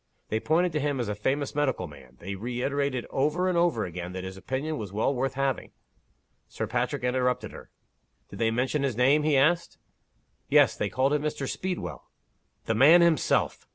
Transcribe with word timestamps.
They 0.29 0.39
pointed 0.39 0.71
to 0.71 0.79
him 0.79 0.99
as 0.99 1.07
a 1.09 1.13
famous 1.13 1.53
medical 1.53 1.85
man. 1.85 2.17
They 2.19 2.33
reiterated 2.33 3.05
over 3.11 3.47
and 3.47 3.55
over 3.55 3.85
again, 3.85 4.13
that 4.13 4.23
his 4.23 4.35
opinion 4.35 4.79
was 4.79 4.91
well 4.91 5.13
worth 5.13 5.35
having" 5.35 5.73
Sir 6.47 6.65
Patrick 6.65 7.03
interrupted 7.03 7.51
her. 7.51 7.69
"Did 8.31 8.39
they 8.39 8.49
mention 8.49 8.81
his 8.81 8.97
name?" 8.97 9.21
he 9.21 9.37
asked. 9.37 9.77
"Yes. 10.49 10.75
They 10.75 10.89
called 10.89 11.13
him 11.13 11.21
Mr. 11.21 11.47
Speedwell." 11.47 12.09
"The 12.65 12.73
man 12.73 13.01
himself! 13.01 13.67